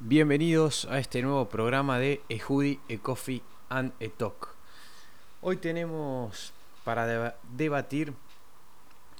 Bienvenidos 0.00 0.84
a 0.84 1.00
este 1.00 1.22
nuevo 1.22 1.48
programa 1.48 1.98
de 1.98 2.20
A 2.30 2.46
Hoodie, 2.46 2.78
A 2.88 3.02
Coffee 3.02 3.42
and 3.68 3.92
a 4.00 4.08
Talk. 4.16 4.54
Hoy 5.40 5.56
tenemos 5.56 6.52
para 6.84 7.36
debatir 7.56 8.12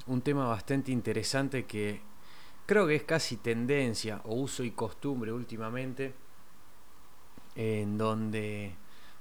un 0.07 0.23
tema 0.23 0.47
bastante 0.47 0.93
interesante 0.93 1.65
que 1.65 2.01
creo 2.65 2.87
que 2.87 2.95
es 2.95 3.03
casi 3.03 3.39
tendencia 3.39 4.21
o 4.25 4.37
uso 4.37 4.63
y 4.63 4.71
costumbre 4.71 5.33
últimamente, 5.33 6.15
en 7.57 7.99
donde 7.99 8.77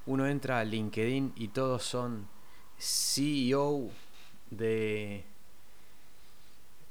uno 0.06 0.28
entra 0.28 0.60
a 0.60 0.64
LinkedIn 0.64 1.34
y 1.38 1.48
todos 1.48 1.82
son 1.82 2.28
CEO 2.78 3.90
de 4.52 5.24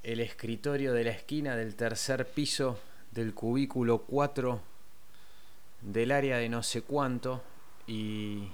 el 0.02 0.18
escritorio 0.18 0.92
de 0.92 1.04
la 1.04 1.12
esquina 1.12 1.54
del 1.54 1.76
tercer 1.76 2.26
piso 2.26 2.76
del 3.16 3.32
cubículo 3.32 3.98
4 4.02 4.60
del 5.80 6.12
área 6.12 6.36
de 6.36 6.50
no 6.50 6.62
sé 6.62 6.82
cuánto 6.82 7.42
y 7.86 8.48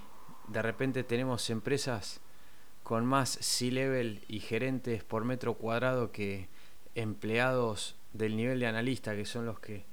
de 0.46 0.62
repente 0.62 1.02
tenemos 1.02 1.50
empresas 1.50 2.20
con 2.84 3.04
más 3.04 3.38
C-level 3.40 4.22
y 4.28 4.38
gerentes 4.38 5.02
por 5.02 5.24
metro 5.24 5.54
cuadrado 5.54 6.12
que 6.12 6.46
empleados 6.94 7.96
del 8.12 8.36
nivel 8.36 8.60
de 8.60 8.66
analista, 8.68 9.16
que 9.16 9.24
son 9.24 9.46
los 9.46 9.58
que 9.58 9.84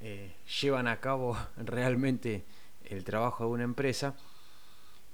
eh, 0.00 0.32
llevan 0.60 0.86
a 0.86 1.00
cabo 1.00 1.36
realmente 1.56 2.44
el 2.84 3.02
trabajo 3.02 3.44
de 3.44 3.50
una 3.50 3.64
empresa. 3.64 4.14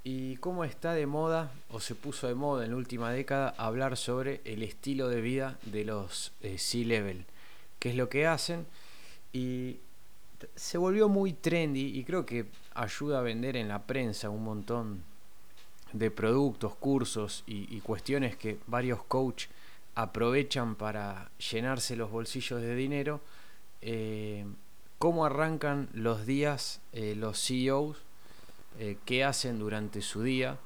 Y 0.03 0.35
cómo 0.37 0.63
está 0.63 0.93
de 0.93 1.07
moda, 1.07 1.51
o 1.71 1.79
se 1.79 1.95
puso 1.95 2.27
de 2.27 2.35
moda 2.35 2.65
en 2.65 2.71
la 2.71 2.77
última 2.77 3.11
década, 3.11 3.55
hablar 3.57 3.97
sobre 3.97 4.41
el 4.45 4.61
estilo 4.61 5.09
de 5.09 5.21
vida 5.21 5.57
de 5.63 5.85
los 5.85 6.33
eh, 6.41 6.59
C-level 6.59 7.25
qué 7.85 7.91
es 7.91 7.95
lo 7.97 8.09
que 8.09 8.25
hacen. 8.25 8.65
Y 9.35 9.81
se 10.55 10.77
volvió 10.77 11.09
muy 11.09 11.33
trendy 11.33 11.99
y 11.99 12.05
creo 12.05 12.25
que 12.25 12.45
ayuda 12.73 13.19
a 13.19 13.21
vender 13.21 13.57
en 13.57 13.67
la 13.67 13.85
prensa 13.85 14.29
un 14.29 14.45
montón 14.45 15.03
de 15.91 16.09
productos, 16.09 16.73
cursos 16.75 17.43
y, 17.45 17.81
cuestiones 17.81 18.37
que 18.37 18.59
varios 18.65 19.03
coach 19.03 19.47
aprovechan 19.93 20.75
para 20.75 21.31
llenarse 21.51 21.97
los 21.97 22.11
bolsillos 22.11 22.61
de 22.61 22.75
dinero. 22.75 23.19
Eh, 23.81 24.45
¿Cómo 24.99 25.25
arrancan 25.25 25.89
los 25.91 26.25
días 26.25 26.79
eh, 26.93 27.13
los 27.17 27.37
CEOs? 27.45 27.97
Eh, 28.79 28.97
¿Qué 29.03 29.25
hacen 29.25 29.59
durante 29.59 30.01
su 30.01 30.23
día? 30.23 30.59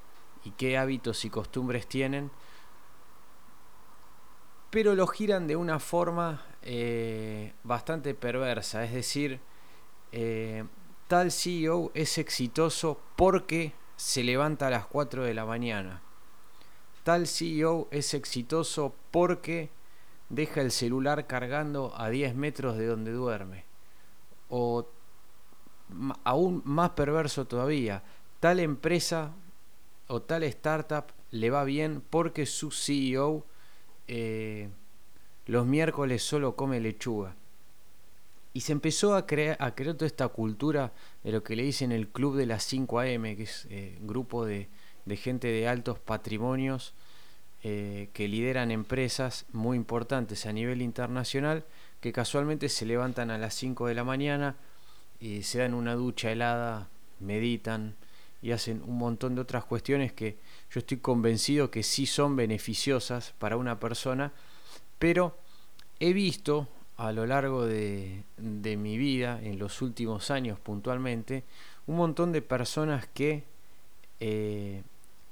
¿Y 0.46 0.52
qué 0.52 0.78
hábitos 0.78 1.26
y 1.26 1.32
costumbres 1.32 1.88
tienen? 1.88 2.30
Pero 4.70 4.94
lo 4.94 5.08
giran 5.08 5.48
de 5.48 5.56
una 5.56 5.80
forma 5.80 6.46
eh, 6.62 7.54
bastante 7.64 8.14
perversa. 8.14 8.84
Es 8.84 8.94
decir, 8.94 9.40
eh, 10.12 10.64
tal 11.08 11.32
CEO 11.32 11.92
es 11.94 12.18
exitoso 12.18 13.00
porque 13.16 13.74
se 13.96 14.24
levanta 14.24 14.68
a 14.68 14.72
las 14.72 14.86
4 14.86 15.24
de 15.24 15.34
la 15.34 15.46
mañana. 15.46 16.02
Tal 17.04 17.28
CEO 17.28 17.88
es 17.92 18.14
exitoso 18.14 18.96
porque 19.12 19.70
deja 20.30 20.62
el 20.62 20.72
celular 20.72 21.28
cargando 21.28 21.94
a 21.98 22.10
10 22.10 22.36
metros 22.36 22.78
de 22.78 22.86
donde 22.86 23.12
duerme. 23.12 23.66
O 24.50 24.88
aún 26.24 26.62
más 26.66 26.92
perverso 26.92 27.46
todavía, 27.46 28.04
tal 28.40 28.60
empresa 28.60 29.34
o 30.08 30.22
tal 30.22 30.44
startup 30.44 31.06
le 31.32 31.50
va 31.50 31.64
bien 31.64 32.04
porque 32.10 32.46
su 32.46 32.72
CEO 32.72 33.46
eh, 34.08 34.70
los 35.50 35.66
miércoles 35.66 36.22
solo 36.22 36.56
come 36.56 36.80
lechuga. 36.80 37.36
Y 38.54 38.62
se 38.62 38.72
empezó 38.72 39.16
a 39.16 39.26
crear, 39.26 39.58
a 39.60 39.74
crear 39.74 39.96
toda 39.96 40.06
esta 40.06 40.28
cultura 40.28 40.92
de 41.24 41.32
lo 41.32 41.44
que 41.44 41.56
le 41.56 41.64
dicen 41.64 41.92
el 41.92 42.08
Club 42.08 42.36
de 42.36 42.46
las 42.46 42.64
5 42.66 43.00
AM, 43.00 43.24
que 43.36 43.44
es 43.44 43.68
eh, 43.72 43.98
grupo 44.02 44.46
de, 44.46 44.70
gente 45.16 45.48
de 45.48 45.68
altos 45.68 45.98
patrimonios 45.98 46.94
eh, 47.64 48.10
que 48.14 48.28
lideran 48.28 48.70
empresas 48.70 49.48
muy 49.52 49.76
importantes 49.76 50.46
a 50.46 50.54
nivel 50.54 50.84
internacional, 50.84 51.66
que 52.00 52.14
casualmente 52.14 52.70
se 52.70 52.86
levantan 52.86 53.32
a 53.32 53.40
las 53.40 53.56
5 53.56 53.88
de 53.88 53.96
la 53.96 54.04
mañana 54.04 54.56
y 55.20 55.42
se 55.42 55.60
dan 55.60 55.74
una 55.74 55.96
ducha 55.96 56.32
helada, 56.32 56.90
meditan 57.20 57.96
y 58.44 58.52
hacen 58.52 58.84
un 58.86 59.00
montón 59.00 59.34
de 59.34 59.42
otras 59.42 59.66
cuestiones 59.66 60.14
que 60.14 60.38
yo 60.70 60.80
estoy 60.80 60.98
convencido 60.98 61.72
que 61.72 61.82
sí 61.82 62.06
son 62.06 62.36
beneficiosas 62.36 63.34
para 63.40 63.58
una 63.58 63.80
persona 63.80 64.32
pero 65.00 65.38
he 66.00 66.14
visto 66.14 66.68
a 66.98 67.14
lo 67.14 67.26
largo 67.26 67.66
de, 67.66 68.24
mi 68.38 68.98
vida, 68.98 69.40
en 69.42 69.58
los 69.58 69.82
últimos 69.82 70.30
años 70.32 70.60
puntualmente, 70.60 71.46
un 71.88 71.96
montón 71.96 72.34
de 72.34 72.42
personas 72.42 73.08
que 73.08 73.46
eh, 74.20 74.84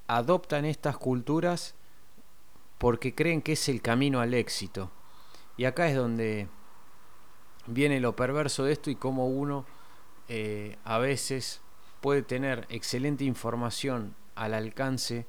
adoptan 0.07 0.63
estas 0.63 0.97
culturas 0.97 1.75
porque 2.77 3.13
creen 3.13 3.41
que 3.41 3.53
es 3.53 3.67
el 3.67 3.81
camino 3.81 4.21
al 4.21 4.33
éxito. 4.33 4.91
Y 5.57 5.65
acá 5.65 5.89
es 5.89 5.95
donde 5.95 6.47
viene 7.65 7.99
lo 7.99 8.15
perverso 8.15 8.63
de 8.63 8.71
esto 8.71 8.89
y 8.89 8.95
cómo 8.95 9.27
uno 9.27 9.65
eh, 10.29 10.77
a 10.85 10.99
veces 10.99 11.59
puede 11.99 12.21
tener 12.21 12.65
excelente 12.69 13.25
información 13.25 14.15
al 14.35 14.53
alcance 14.53 15.25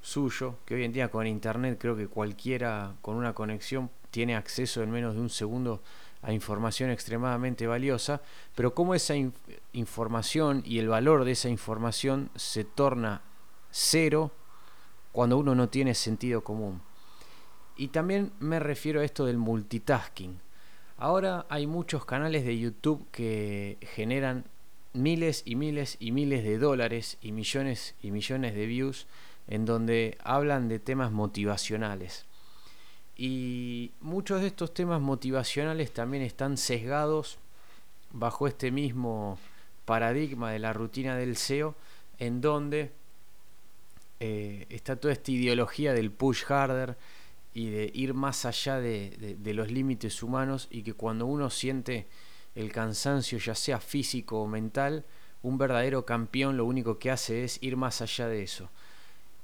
suyo, 0.00 0.58
que 0.64 0.74
hoy 0.74 0.84
en 0.84 0.92
día 0.92 1.10
con 1.10 1.26
internet 1.26 1.78
creo 1.80 1.96
que 1.96 2.08
cualquiera 2.08 2.94
con 3.02 3.16
una 3.16 3.32
conexión 3.34 3.90
tiene 4.10 4.36
acceso 4.36 4.82
en 4.82 4.90
menos 4.90 5.14
de 5.14 5.20
un 5.20 5.30
segundo 5.30 5.82
a 6.22 6.32
información 6.32 6.90
extremadamente 6.90 7.66
valiosa, 7.66 8.22
pero 8.54 8.74
cómo 8.74 8.94
esa 8.94 9.14
información 9.72 10.62
y 10.64 10.78
el 10.78 10.88
valor 10.88 11.24
de 11.24 11.32
esa 11.32 11.48
información 11.48 12.30
se 12.34 12.64
torna 12.64 13.22
cero 13.70 14.32
cuando 15.12 15.38
uno 15.38 15.54
no 15.54 15.68
tiene 15.68 15.94
sentido 15.94 16.42
común. 16.42 16.80
Y 17.76 17.88
también 17.88 18.32
me 18.40 18.58
refiero 18.58 19.00
a 19.00 19.04
esto 19.04 19.26
del 19.26 19.36
multitasking. 19.36 20.40
Ahora 20.98 21.46
hay 21.50 21.66
muchos 21.66 22.06
canales 22.06 22.44
de 22.44 22.58
YouTube 22.58 23.06
que 23.10 23.76
generan 23.82 24.46
miles 24.94 25.42
y 25.44 25.56
miles 25.56 25.96
y 26.00 26.10
miles 26.10 26.42
de 26.42 26.58
dólares 26.58 27.18
y 27.20 27.32
millones 27.32 27.94
y 28.02 28.10
millones 28.10 28.54
de 28.54 28.66
views 28.66 29.06
en 29.48 29.64
donde 29.64 30.18
hablan 30.22 30.68
de 30.68 30.78
temas 30.78 31.12
motivacionales. 31.12 32.26
Y 33.16 33.92
muchos 34.00 34.42
de 34.42 34.48
estos 34.48 34.74
temas 34.74 35.00
motivacionales 35.00 35.92
también 35.92 36.22
están 36.22 36.56
sesgados 36.56 37.38
bajo 38.12 38.46
este 38.46 38.70
mismo 38.70 39.38
paradigma 39.84 40.50
de 40.50 40.58
la 40.58 40.72
rutina 40.72 41.16
del 41.16 41.36
SEO, 41.36 41.74
en 42.18 42.40
donde 42.40 42.92
eh, 44.20 44.66
está 44.68 44.96
toda 44.96 45.12
esta 45.12 45.30
ideología 45.30 45.92
del 45.92 46.10
push 46.10 46.44
harder 46.44 46.96
y 47.54 47.70
de 47.70 47.90
ir 47.94 48.12
más 48.12 48.44
allá 48.44 48.78
de, 48.80 49.36
de 49.38 49.54
los 49.54 49.70
límites 49.70 50.22
humanos 50.22 50.68
y 50.70 50.82
que 50.82 50.92
cuando 50.92 51.24
uno 51.24 51.48
siente 51.48 52.06
el 52.54 52.72
cansancio, 52.72 53.38
ya 53.38 53.54
sea 53.54 53.80
físico 53.80 54.42
o 54.42 54.46
mental, 54.46 55.04
un 55.42 55.56
verdadero 55.58 56.04
campeón 56.04 56.56
lo 56.56 56.64
único 56.64 56.98
que 56.98 57.10
hace 57.10 57.44
es 57.44 57.62
ir 57.62 57.76
más 57.76 58.02
allá 58.02 58.28
de 58.28 58.42
eso. 58.42 58.68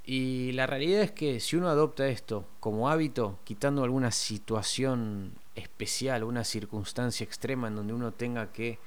Y 0.05 0.53
la 0.53 0.67
realidad 0.67 1.03
es 1.03 1.13
que 1.13 1.39
si 1.39 1.57
uno 1.57 1.69
adopta 1.69 2.09
esto 2.09 2.45
como 2.59 2.89
hábito, 2.89 3.39
quitando 3.45 3.85
alguna 3.85 4.11
situación 4.11 5.33
especial, 5.55 6.25
una 6.25 6.43
circunstancia 6.43 7.25
extrema 7.25 7.69
en 7.69 7.77
donde 7.77 7.93
uno 7.93 8.13
tenga 8.13 8.53
que 8.53 8.81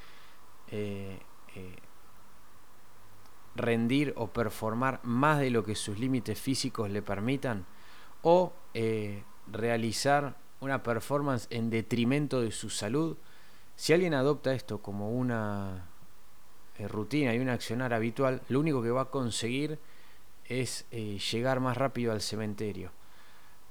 eh, 0.72 1.20
eh, 1.56 1.76
rendir 3.56 4.14
o 4.18 4.28
performar 4.28 5.00
más 5.04 5.40
de 5.40 5.52
lo 5.52 5.64
que 5.64 5.76
sus 5.76 5.98
límites 6.00 6.40
físicos 6.40 6.90
le 6.90 7.02
permitan, 7.02 7.66
o 8.22 8.52
eh, 8.74 9.24
realizar 9.48 10.36
una 10.60 10.84
performance 10.84 11.48
en 11.50 11.70
detrimento 11.70 12.42
de 12.42 12.52
su 12.52 12.70
salud, 12.70 13.16
si 13.78 13.94
alguien 13.94 14.14
adopta 14.14 14.54
esto 14.54 14.82
como 14.82 15.12
una 15.12 15.88
rutina 16.90 17.34
y 17.34 17.40
un 17.40 17.50
accionar 17.50 17.94
habitual, 17.94 18.42
lo 18.50 18.60
único 18.60 18.82
que 18.82 18.90
va 18.90 19.04
a 19.04 19.12
conseguir 19.12 19.80
es 20.48 20.86
eh, 20.92 21.20
llegar 21.32 21.60
más 21.60 21.78
rápido 21.78 22.12
al 22.12 22.22
cementerio, 22.22 22.92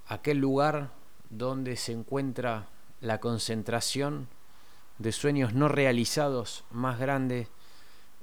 aquel 0.09 0.39
lugar 0.39 0.91
donde 1.31 1.77
se 1.77 1.93
encuentra 1.93 2.69
la 3.01 3.21
concentración 3.21 4.29
de 4.99 5.13
sueños 5.13 5.55
no 5.55 5.69
realizados 5.69 6.65
más 6.71 6.99
grande 6.99 7.49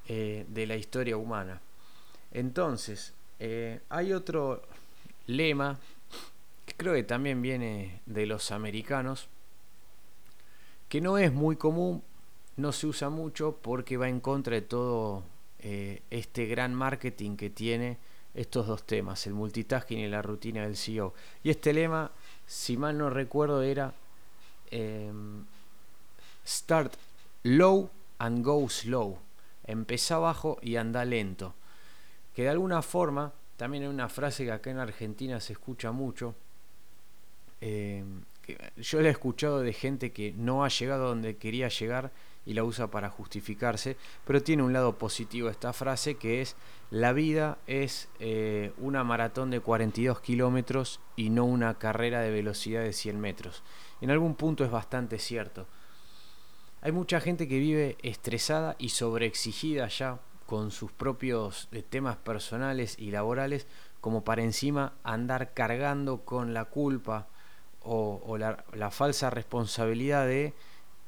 eh, 0.07 0.45
de 0.49 0.67
la 0.67 0.75
historia 0.75 1.17
humana. 1.17 1.61
Entonces, 2.31 3.13
eh, 3.39 3.81
hay 3.89 4.13
otro 4.13 4.61
lema 5.27 5.79
que 6.65 6.73
creo 6.75 6.93
que 6.93 7.03
también 7.03 7.41
viene 7.41 8.01
de 8.05 8.25
los 8.25 8.51
americanos, 8.51 9.27
que 10.89 11.01
no 11.01 11.17
es 11.17 11.31
muy 11.31 11.55
común, 11.55 12.03
no 12.57 12.71
se 12.71 12.87
usa 12.87 13.09
mucho 13.09 13.57
porque 13.61 13.97
va 13.97 14.09
en 14.09 14.19
contra 14.19 14.55
de 14.55 14.61
todo 14.61 15.23
este 15.63 16.47
gran 16.47 16.73
marketing 16.73 17.37
que 17.37 17.51
tiene 17.51 17.99
estos 18.33 18.67
dos 18.67 18.83
temas, 18.83 19.25
el 19.27 19.33
multitasking 19.33 19.99
y 19.99 20.07
la 20.07 20.21
rutina 20.21 20.63
del 20.63 20.77
CEO. 20.77 21.13
Y 21.43 21.49
este 21.49 21.73
lema, 21.73 22.11
si 22.45 22.77
mal 22.77 22.97
no 22.97 23.09
recuerdo, 23.09 23.61
era 23.61 23.93
em, 24.69 25.45
Start 26.45 26.93
low 27.43 27.89
and 28.19 28.43
go 28.43 28.67
slow. 28.69 29.17
Empezá 29.65 30.17
bajo 30.17 30.57
y 30.61 30.75
anda 30.75 31.05
lento. 31.05 31.53
Que 32.35 32.43
de 32.43 32.49
alguna 32.49 32.81
forma, 32.81 33.31
también 33.57 33.83
hay 33.83 33.89
una 33.89 34.09
frase 34.09 34.45
que 34.45 34.51
acá 34.51 34.71
en 34.71 34.79
Argentina 34.79 35.39
se 35.39 35.53
escucha 35.53 35.91
mucho. 35.91 36.35
Eh, 37.59 38.03
yo 38.77 39.01
la 39.01 39.09
he 39.09 39.11
escuchado 39.11 39.61
de 39.61 39.73
gente 39.73 40.11
que 40.11 40.33
no 40.35 40.63
ha 40.63 40.69
llegado 40.69 41.09
donde 41.09 41.37
quería 41.37 41.67
llegar 41.67 42.11
y 42.45 42.53
la 42.53 42.63
usa 42.63 42.87
para 42.87 43.09
justificarse, 43.09 43.97
pero 44.25 44.41
tiene 44.41 44.63
un 44.63 44.73
lado 44.73 44.97
positivo 44.97 45.49
esta 45.49 45.73
frase 45.73 46.15
que 46.15 46.41
es 46.41 46.55
la 46.89 47.13
vida 47.13 47.57
es 47.67 48.09
eh, 48.19 48.73
una 48.77 49.03
maratón 49.03 49.49
de 49.51 49.59
42 49.59 50.19
kilómetros 50.21 50.99
y 51.15 51.29
no 51.29 51.45
una 51.45 51.75
carrera 51.75 52.21
de 52.21 52.31
velocidad 52.31 52.81
de 52.81 52.93
100 52.93 53.19
metros. 53.19 53.63
En 54.01 54.11
algún 54.11 54.35
punto 54.35 54.65
es 54.65 54.71
bastante 54.71 55.19
cierto. 55.19 55.67
Hay 56.81 56.91
mucha 56.91 57.21
gente 57.21 57.47
que 57.47 57.59
vive 57.59 57.97
estresada 58.01 58.75
y 58.79 58.89
sobreexigida 58.89 59.87
ya 59.87 60.19
con 60.47 60.71
sus 60.71 60.91
propios 60.91 61.69
eh, 61.71 61.81
temas 61.81 62.17
personales 62.17 62.97
y 62.99 63.11
laborales 63.11 63.67
como 64.01 64.23
para 64.23 64.43
encima 64.43 64.93
andar 65.03 65.53
cargando 65.53 66.25
con 66.25 66.53
la 66.53 66.65
culpa 66.65 67.27
o, 67.83 68.37
la, 68.37 68.91
falsa 68.91 69.29
responsabilidad 69.29 70.27
de 70.27 70.53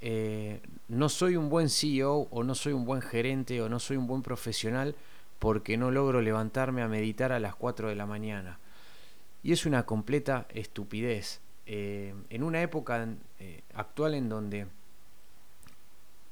eh, 0.06 0.60
no 0.90 1.08
soy 1.08 1.38
un 1.38 1.48
buen 1.48 1.70
CEO 1.70 2.28
o 2.30 2.44
no 2.44 2.56
soy 2.56 2.74
un 2.74 2.84
buen 2.84 3.02
gerente 3.02 3.62
o 3.62 3.70
no 3.70 3.80
soy 3.80 3.96
un 3.96 4.06
buen 4.06 4.22
profesional 4.22 4.98
porque 5.40 5.78
no 5.78 5.92
logro 5.92 6.20
levantarme 6.20 6.82
a 6.82 6.90
meditar 6.90 7.32
a 7.32 7.40
las 7.40 7.56
4 7.56 7.88
de 7.88 7.96
la 7.96 8.06
mañana. 8.06 8.60
Y 9.44 9.54
es 9.54 9.66
una 9.66 9.86
completa 9.86 10.46
estupidez. 10.50 11.40
Eh, 11.66 12.14
en 12.30 12.44
una 12.44 12.62
época 12.62 13.08
eh, 13.40 13.62
actual 13.76 14.16
en 14.16 14.28
donde, 14.28 14.68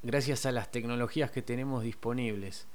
gracias 0.04 0.46
a 0.46 0.52
las 0.52 0.70
tecnologías 0.70 1.32
que 1.32 1.42
tenemos 1.42 1.84
disponibles, 1.84 2.68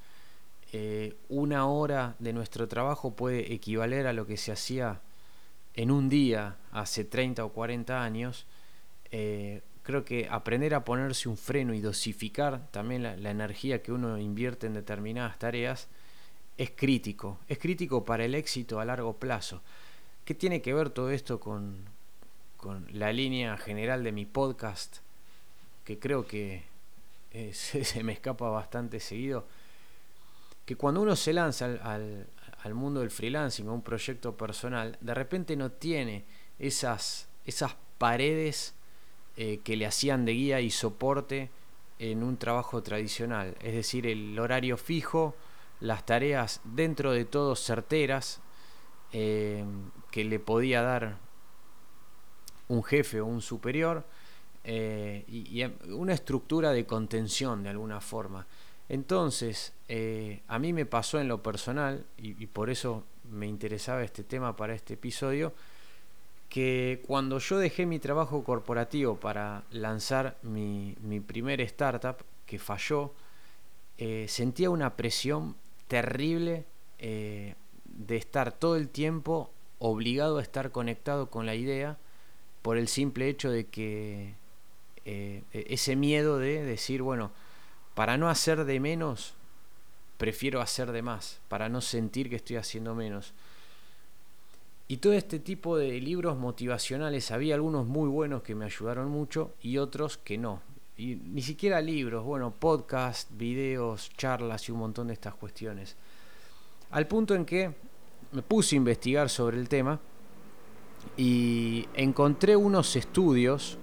una 1.31 1.67
hora 1.67 2.17
de 2.19 2.35
nuestro 2.35 2.69
trabajo 2.69 3.15
puede 3.15 3.55
equivaler 3.55 4.07
a 4.07 4.13
lo 4.13 4.27
que 4.27 4.37
se 4.37 4.53
hacía 4.53 5.01
en 5.73 5.91
un 5.91 6.11
día 6.11 6.57
hace 6.71 7.05
30 7.05 7.47
o 7.47 7.53
40 7.53 8.03
años, 8.03 8.47
creo 9.87 10.05
que 10.05 10.27
aprender 10.29 10.75
a 10.75 10.85
ponerse 10.85 11.29
un 11.29 11.37
freno 11.37 11.73
y 11.73 11.81
dosificar 11.81 12.67
también 12.73 13.05
la, 13.05 13.31
energía 13.31 13.85
que 13.85 13.93
uno 13.93 14.19
invierte 14.19 14.67
en 14.67 14.75
determinadas 14.75 15.39
tareas 15.39 15.87
es 16.59 16.73
crítico, 16.75 17.39
es 17.47 17.59
crítico 17.59 18.05
para 18.05 18.25
el 18.25 18.35
éxito 18.35 18.81
a 18.81 18.85
largo 18.85 19.17
plazo. 19.19 19.63
¿Qué 20.25 20.35
tiene 20.35 20.61
que 20.61 20.75
ver 20.75 20.91
todo 20.91 21.13
esto 21.13 21.39
con, 21.39 21.85
con 22.57 22.89
la 22.91 23.13
línea 23.13 23.57
general 23.59 24.03
de 24.03 24.11
mi 24.11 24.27
podcast? 24.27 24.97
Que 25.85 26.01
creo 26.01 26.27
que 26.27 26.65
eh, 27.31 27.53
se, 27.55 28.03
me 28.03 28.13
escapa 28.13 28.49
bastante 28.49 28.99
seguido. 28.99 29.47
Que 30.65 30.75
cuando 30.75 31.01
uno 31.01 31.15
se 31.15 31.33
lanza 31.33 31.67
al, 31.67 32.27
al 32.61 32.75
mundo 32.75 32.99
del 32.99 33.13
freelancing 33.13 33.69
o 33.69 33.75
un 33.75 33.83
proyecto 33.83 34.37
personal, 34.37 34.99
de 35.01 35.15
repente 35.15 35.55
no 35.55 35.71
tiene 35.71 36.25
esas, 36.59 37.29
esas 37.45 37.77
paredes 37.99 38.75
eh, 39.39 39.61
que 39.63 39.77
le 39.77 39.85
hacían 39.85 40.25
de 40.25 40.33
guía 40.33 40.61
y 40.63 40.71
soporte 40.71 41.51
en 41.99 42.23
un 42.23 42.39
trabajo 42.39 42.83
tradicional. 42.83 43.55
Es 43.61 43.75
decir, 43.75 44.07
el 44.07 44.39
horario 44.39 44.79
fijo, 44.79 45.37
las 45.81 46.07
tareas 46.07 46.63
dentro 46.65 47.13
de 47.13 47.27
todo 47.27 47.55
certeras 47.55 48.41
eh, 49.13 49.63
que 50.11 50.25
le 50.25 50.39
podía 50.39 50.81
dar 50.81 51.19
un 52.69 52.83
jefe 52.83 53.21
o 53.21 53.27
un 53.27 53.43
superior 53.43 54.07
eh, 54.65 55.27
y, 55.29 55.63
una 55.93 56.15
estructura 56.15 56.73
de 56.73 56.87
contención 56.87 57.63
de 57.63 57.69
alguna 57.69 58.01
forma. 58.01 58.47
Entonces, 58.89 59.75
a 60.49 60.59
mí 60.59 60.73
me 60.73 60.87
pasó 60.87 61.21
en 61.21 61.29
lo 61.29 61.43
personal, 61.43 62.07
y, 62.17 62.47
por 62.47 62.71
eso 62.71 63.05
me 63.31 63.47
interesaba 63.47 64.03
este 64.03 64.25
tema 64.25 64.57
para 64.57 64.75
este 64.75 64.95
episodio, 64.95 65.53
que 66.49 67.03
cuando 67.07 67.39
yo 67.39 67.59
dejé 67.59 67.87
mi 67.87 67.99
trabajo 67.99 68.45
corporativo 68.45 69.17
para 69.17 69.65
lanzar 69.71 70.37
mi, 70.43 70.95
primer 71.27 71.61
startup, 71.63 72.17
que 72.47 72.59
falló, 72.59 73.13
eh, 73.99 74.27
sentía 74.29 74.71
una 74.71 74.97
presión 74.97 75.57
terrible 75.89 76.65
eh, 76.99 77.55
de 77.85 78.17
estar 78.17 78.53
todo 78.53 78.77
el 78.77 78.89
tiempo 78.89 79.51
obligado 79.79 80.39
a 80.39 80.43
estar 80.43 80.71
conectado 80.71 81.29
con 81.29 81.47
la 81.47 81.55
idea 81.55 81.99
por 82.63 82.79
el 82.79 82.89
simple 82.89 83.29
hecho 83.29 83.51
de 83.51 83.67
que 83.67 84.35
ese 85.53 85.95
miedo 85.95 86.41
de 86.41 86.65
decir, 86.65 87.01
bueno, 87.01 87.31
para 87.95 88.19
no 88.19 88.29
hacer 88.29 88.65
de 88.65 88.81
menos, 88.81 89.35
prefiero 90.19 90.61
hacer 90.61 90.93
de 90.93 91.03
más, 91.03 91.41
para 91.49 91.69
no 91.69 91.81
sentir 91.81 92.29
que 92.29 92.37
estoy 92.37 92.57
haciendo 92.57 92.95
menos. 92.95 93.33
Y 94.89 94.99
todo 94.99 95.15
este 95.15 95.41
tipo 95.41 95.77
de 95.77 96.01
libros 96.01 96.37
motivacionales, 96.39 97.31
había 97.31 97.55
algunos 97.55 97.87
muy 97.87 98.09
buenos 98.09 98.43
que 98.43 98.55
me 98.55 98.65
ayudaron 98.65 99.09
mucho 99.09 99.55
y 99.61 99.79
otros 99.79 100.17
que 100.19 100.39
no. 100.39 100.63
Y 100.97 101.17
ni 101.17 101.43
siquiera 101.43 101.81
libros, 101.81 102.25
bueno, 102.25 102.55
podcast, 102.59 103.31
videos, 103.37 104.11
charlas 104.17 104.69
y 104.69 104.73
un 104.73 104.79
montón 104.79 105.09
de 105.09 105.15
estas 105.15 105.35
cuestiones. 105.35 105.97
Al 106.91 107.07
punto 107.09 107.35
en 107.35 107.45
que 107.45 107.75
me 108.33 108.43
puse 108.43 108.77
a 108.77 108.79
investigar 108.79 109.29
sobre 109.29 109.59
el 109.59 109.69
tema 109.69 110.01
y 111.17 111.87
encontré 111.95 112.55
unos 112.57 112.95
estudios 112.97 113.79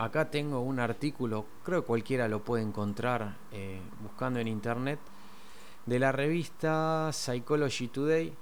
acá 0.00 0.30
tengo 0.30 0.60
un 0.60 0.80
artículo, 0.80 1.44
creo 1.62 1.82
que 1.82 1.86
cualquiera 1.86 2.26
lo 2.26 2.42
puede 2.42 2.62
encontrar 2.62 3.36
eh, 3.52 3.80
buscando 4.02 4.40
en 4.40 4.48
internet, 4.48 4.98
de 5.84 5.98
la 5.98 6.10
revista 6.10 7.10
Psychology 7.12 7.88
Today, 7.88 8.32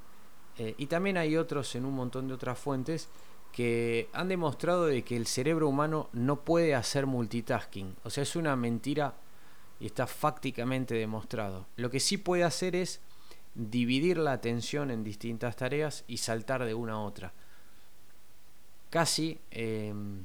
eh, 0.59 0.75
y 0.77 0.87
también 0.87 1.17
hay 1.17 1.37
otros 1.37 1.75
en 1.75 1.85
un 1.85 1.95
montón 1.95 2.29
de 2.29 2.35
otras 2.35 2.59
fuentes 2.59 3.09
que 3.53 4.09
han 4.13 4.29
demostrado 4.29 4.87
de 4.87 5.03
que 5.03 5.17
el 5.17 5.27
cerebro 5.27 5.69
humano 5.69 6.09
no 6.13 6.41
puede 6.41 6.75
hacer 6.75 7.07
multitasking. 7.07 7.97
O 8.05 8.11
sea, 8.11 8.23
es 8.23 8.37
una 8.37 8.55
mentira 8.57 9.15
y 9.81 9.87
está 9.87 10.07
fácticamente 10.07 10.95
demostrado. 10.95 11.67
Lo 11.77 11.91
que 11.91 12.01
sí 12.01 12.19
puede 12.19 12.45
hacer 12.45 12.77
es 12.77 13.01
dividir 13.55 14.19
la 14.19 14.33
atención 14.33 14.91
en 14.91 15.03
distintas 15.03 15.57
tareas 15.57 16.05
y 16.07 16.19
saltar 16.19 16.65
de 16.65 16.75
una 16.75 16.95
a 16.95 17.01
otra. 17.01 17.33
Casi 18.91 19.39
em, 19.51 20.23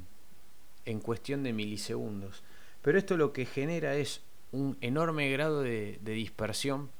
en 0.84 1.00
cuestión 1.00 1.42
de 1.42 1.52
milisegundos. 1.52 2.42
Pero 2.82 2.98
esto 2.98 3.16
lo 3.16 3.32
que 3.32 3.46
genera 3.46 3.96
es 3.96 4.20
un 4.52 4.76
enorme 4.80 5.30
grado 5.30 5.62
de, 5.62 5.98
dispersión. 6.02 6.90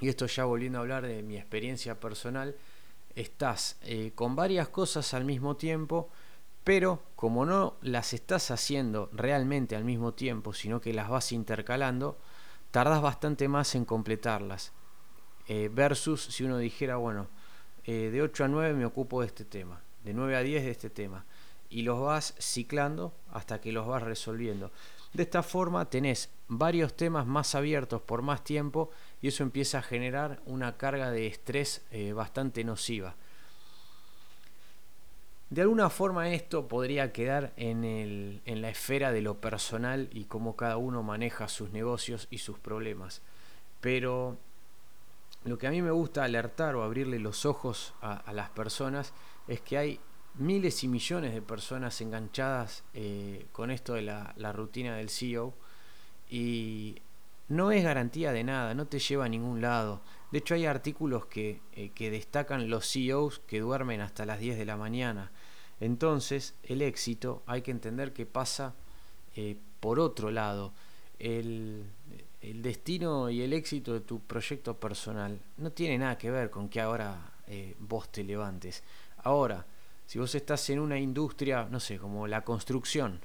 Y 0.00 0.08
esto 0.08 0.26
ya 0.26 0.44
volviendo 0.44 0.78
a 0.78 0.82
hablar 0.82 1.06
de 1.06 1.22
mi 1.22 1.36
experiencia 1.36 1.98
personal, 1.98 2.54
estás 3.14 3.76
eh, 3.82 4.12
con 4.14 4.36
varias 4.36 4.68
cosas 4.68 5.12
al 5.14 5.24
mismo 5.24 5.56
tiempo, 5.56 6.08
pero 6.62 7.02
como 7.16 7.44
no 7.44 7.76
las 7.82 8.12
estás 8.12 8.50
haciendo 8.50 9.10
realmente 9.12 9.74
al 9.74 9.84
mismo 9.84 10.14
tiempo, 10.14 10.52
sino 10.52 10.80
que 10.80 10.92
las 10.92 11.08
vas 11.08 11.32
intercalando, 11.32 12.18
tardas 12.70 13.02
bastante 13.02 13.48
más 13.48 13.74
en 13.74 13.84
completarlas. 13.84 14.72
Eh, 15.48 15.70
versus 15.72 16.24
si 16.24 16.44
uno 16.44 16.58
dijera, 16.58 16.96
bueno, 16.96 17.26
eh, 17.84 18.10
de 18.12 18.22
8 18.22 18.44
a 18.44 18.48
9 18.48 18.74
me 18.74 18.84
ocupo 18.84 19.22
de 19.22 19.28
este 19.28 19.44
tema, 19.44 19.80
de 20.04 20.12
9 20.12 20.36
a 20.36 20.40
10 20.40 20.64
de 20.64 20.70
este 20.70 20.90
tema 20.90 21.24
y 21.70 21.82
los 21.82 22.00
vas 22.00 22.34
ciclando 22.38 23.12
hasta 23.32 23.60
que 23.60 23.72
los 23.72 23.86
vas 23.86 24.02
resolviendo. 24.02 24.70
De 25.12 25.22
esta 25.22 25.42
forma 25.42 25.88
tenés 25.88 26.30
varios 26.48 26.94
temas 26.96 27.26
más 27.26 27.54
abiertos 27.54 28.00
por 28.02 28.22
más 28.22 28.44
tiempo 28.44 28.90
y 29.20 29.28
eso 29.28 29.42
empieza 29.42 29.78
a 29.78 29.82
generar 29.82 30.40
una 30.46 30.76
carga 30.76 31.10
de 31.10 31.26
estrés 31.26 31.82
eh, 31.90 32.12
bastante 32.12 32.64
nociva. 32.64 33.16
De 35.50 35.62
alguna 35.62 35.88
forma 35.88 36.30
esto 36.30 36.68
podría 36.68 37.12
quedar 37.12 37.52
en, 37.56 37.84
el, 37.84 38.42
en, 38.44 38.60
la 38.60 38.68
esfera 38.68 39.12
de 39.12 39.22
lo 39.22 39.40
personal 39.40 40.10
y 40.12 40.24
cómo 40.24 40.56
cada 40.56 40.76
uno 40.76 41.02
maneja 41.02 41.48
sus 41.48 41.70
negocios 41.70 42.28
y 42.30 42.38
sus 42.38 42.58
problemas. 42.58 43.22
Pero 43.80 44.36
lo 45.44 45.56
que 45.56 45.66
a 45.66 45.70
mí 45.70 45.80
me 45.80 45.90
gusta 45.90 46.24
alertar 46.24 46.76
o 46.76 46.82
abrirle 46.82 47.18
los 47.18 47.46
ojos 47.46 47.94
a 48.02 48.32
las 48.34 48.50
personas 48.50 49.14
es 49.46 49.62
que 49.62 49.78
hay 49.78 50.00
miles 50.38 50.84
y 50.84 50.88
millones 50.88 51.34
de 51.34 51.42
personas 51.42 52.00
enganchadas 52.00 52.84
eh, 52.94 53.46
con 53.52 53.70
esto 53.70 53.94
de 53.94 54.02
la, 54.02 54.52
rutina 54.52 54.96
del 54.96 55.10
CEO 55.10 55.52
y 56.30 56.96
no 57.48 57.70
es 57.72 57.82
garantía 57.82 58.32
de 58.32 58.44
nada, 58.44 58.74
no 58.74 58.86
te 58.86 58.98
lleva 58.98 59.24
a 59.24 59.28
ningún 59.28 59.60
lado. 59.60 60.02
De 60.30 60.38
hecho 60.38 60.54
hay 60.54 60.66
artículos 60.66 61.26
que, 61.26 61.60
eh, 61.72 61.90
que 61.94 62.10
destacan 62.10 62.68
los 62.68 62.90
CEOs 62.90 63.40
que 63.40 63.60
duermen 63.60 64.00
hasta 64.00 64.26
las 64.26 64.38
10 64.38 64.58
de 64.58 64.66
la 64.66 64.76
mañana. 64.76 65.32
Entonces 65.80 66.54
el 66.62 66.82
éxito 66.82 67.42
hay 67.46 67.62
que 67.62 67.70
entender 67.70 68.12
que 68.12 68.26
pasa 68.26 68.74
eh, 69.36 69.56
por 69.80 70.00
otro 70.00 70.30
lado. 70.30 70.72
El, 71.18 71.84
el, 72.42 72.62
destino 72.62 73.30
y 73.30 73.42
el 73.42 73.52
éxito 73.52 73.92
de 73.92 74.00
tu 74.00 74.20
proyecto 74.20 74.78
personal 74.78 75.40
no 75.56 75.72
tiene 75.72 75.98
nada 75.98 76.16
que 76.18 76.30
ver 76.30 76.50
con 76.50 76.68
que 76.68 76.80
ahora 76.80 77.32
vos 77.78 78.12
te 78.12 78.22
levantes. 78.22 78.84
Ahora, 79.24 79.64
si 80.06 80.18
vos 80.18 80.34
estás 80.34 80.68
en 80.70 80.78
una 80.78 80.98
industria, 80.98 81.66
no 81.70 81.80
sé, 81.80 81.98
como 81.98 82.26
la 82.26 82.42
construcción, 82.42 83.20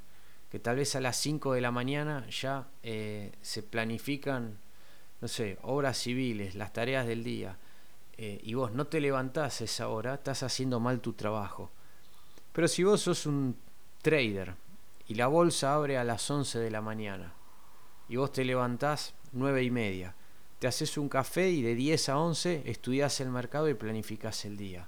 que 0.54 0.60
tal 0.60 0.76
vez 0.76 0.96
a 0.96 1.02
las 1.02 1.18
5 1.18 1.54
de 1.54 1.62
la 1.62 1.72
mañana 1.72 2.28
ya 2.30 2.68
eh, 2.84 3.32
se 3.42 3.64
planifican, 3.64 4.60
no 5.20 5.28
sé, 5.28 5.58
obras 5.64 5.98
civiles, 5.98 6.54
las 6.54 6.72
tareas 6.72 7.08
del 7.08 7.24
día, 7.24 7.58
eh, 8.18 8.40
y 8.44 8.54
vos 8.54 8.72
no 8.72 8.86
te 8.86 9.02
levantás 9.02 9.62
a 9.62 9.64
esa 9.64 9.88
hora, 9.88 10.14
estás 10.14 10.44
haciendo 10.44 10.80
mal 10.80 11.00
tu 11.02 11.14
trabajo. 11.14 11.72
Pero 12.52 12.68
si 12.68 12.84
vos 12.84 13.02
sos 13.02 13.26
un 13.26 13.58
trader 14.04 14.54
y 15.08 15.16
la 15.16 15.26
bolsa 15.26 15.74
abre 15.74 15.98
a 15.98 16.04
las 16.04 16.30
11 16.30 16.60
de 16.60 16.70
la 16.70 16.82
mañana 16.82 17.34
y 18.08 18.18
vos 18.18 18.32
te 18.32 18.46
levantás 18.46 19.16
9 19.32 19.64
y 19.64 19.72
media, 19.72 20.14
te 20.60 20.68
haces 20.68 21.00
un 21.00 21.10
café 21.10 21.50
y 21.50 21.64
de 21.64 21.74
10 21.74 22.10
a 22.10 22.20
11 22.20 22.70
estudias 22.70 23.20
el 23.22 23.30
mercado 23.30 23.70
y 23.70 23.74
planificás 23.74 24.46
el 24.46 24.56
día. 24.56 24.88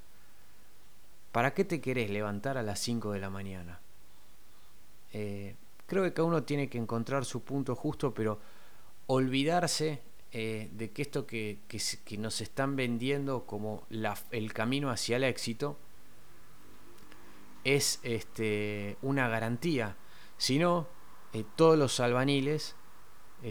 ¿Para 1.32 1.56
qué 1.56 1.66
te 1.66 1.82
querés 1.82 2.12
levantar 2.12 2.56
a 2.56 2.62
las 2.62 2.80
5 2.82 3.14
de 3.14 3.20
la 3.20 3.32
mañana? 3.32 3.80
Eh, 5.18 5.56
creo 5.88 6.04
que 6.04 6.12
cada 6.12 6.28
uno 6.28 6.44
tiene 6.44 6.68
que 6.68 6.78
encontrar 6.78 7.24
su 7.24 7.42
punto 7.42 7.74
justo, 7.74 8.14
pero 8.14 8.38
olvidarse 9.08 10.02
eh, 10.34 10.70
de 10.74 10.92
que 10.92 11.04
esto 11.04 11.26
que, 11.26 11.60
que, 11.70 12.18
nos 12.18 12.42
están 12.42 12.76
vendiendo 12.76 13.46
como 13.46 13.86
la, 13.90 14.18
el 14.32 14.52
camino 14.52 14.90
hacia 14.90 15.16
el 15.16 15.24
éxito 15.24 15.78
es 17.64 18.02
este, 18.04 18.98
una 19.02 19.30
garantía, 19.30 19.96
sino 20.38 20.86
eh, 21.32 21.46
todos 21.56 21.78
los 21.78 22.02
albaniles, 22.02 22.76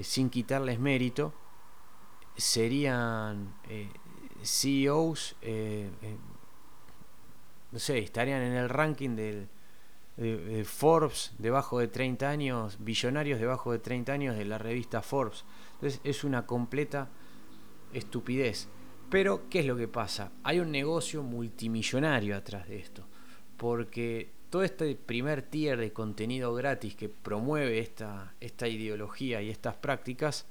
sin 0.02 0.28
quitarles 0.28 0.80
mérito, 0.80 1.32
serían 2.36 3.54
CEOs, 4.42 5.36
no 7.70 7.78
sé, 7.78 7.98
estarían 7.98 8.42
en 8.42 8.54
el 8.54 8.68
ranking 8.68 9.10
del, 9.14 9.48
de, 10.16 10.64
Forbes 10.64 11.32
debajo 11.38 11.78
de 11.78 11.88
30 11.88 12.28
años, 12.28 12.76
billonarios 12.78 13.40
debajo 13.40 13.72
de 13.72 13.78
30 13.78 14.12
años 14.12 14.36
de 14.36 14.44
la 14.44 14.58
revista 14.58 15.02
Forbes. 15.02 15.44
Entonces 15.74 16.00
es 16.04 16.24
una 16.24 16.46
completa 16.46 17.08
estupidez. 17.92 18.68
Pero, 19.10 19.48
¿qué 19.48 19.60
es 19.60 19.66
lo 19.66 19.76
que 19.76 19.88
pasa? 19.88 20.32
Hay 20.42 20.60
un 20.60 20.70
negocio 20.70 21.22
multimillonario 21.22 22.36
atrás 22.36 22.68
de 22.68 22.78
esto. 22.78 23.06
Porque 23.56 24.32
todo 24.50 24.62
este 24.62 24.94
primer 24.96 25.42
tier 25.42 25.78
de 25.78 25.92
contenido 25.92 26.54
gratis 26.54 26.96
que 26.96 27.08
promueve 27.08 27.78
esta, 27.78 28.34
esta 28.40 28.68
ideología 28.68 29.42
y 29.42 29.50
estas 29.50 29.76
prácticas 29.76 30.46